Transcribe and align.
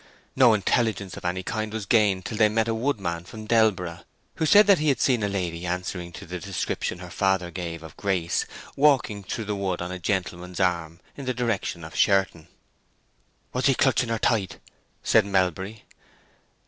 No 0.35 0.55
intelligence 0.55 1.15
of 1.15 1.23
any 1.23 1.43
kind 1.43 1.71
was 1.71 1.85
gained 1.85 2.25
till 2.25 2.35
they 2.39 2.49
met 2.49 2.67
a 2.67 2.73
woodman 2.73 3.21
of 3.31 3.47
Delborough, 3.47 4.03
who 4.37 4.47
said 4.47 4.65
that 4.65 4.79
he 4.79 4.89
had 4.89 4.99
seen 4.99 5.21
a 5.21 5.27
lady 5.27 5.63
answering 5.63 6.11
to 6.13 6.25
the 6.25 6.39
description 6.39 6.97
her 6.97 7.11
father 7.11 7.51
gave 7.51 7.83
of 7.83 7.95
Grace, 7.97 8.47
walking 8.75 9.21
through 9.23 9.45
the 9.45 9.55
wood 9.55 9.79
on 9.79 9.91
a 9.91 9.99
gentleman's 9.99 10.59
arm 10.59 11.01
in 11.15 11.25
the 11.25 11.35
direction 11.35 11.83
of 11.83 11.95
Sherton. 11.95 12.47
"Was 13.53 13.67
he 13.67 13.75
clutching 13.75 14.09
her 14.09 14.17
tight?" 14.17 14.57
said 15.03 15.23
Melbury. 15.23 15.83